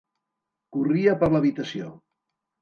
Corria 0.77 1.13
per 1.25 1.29
l'habitació. 1.35 1.93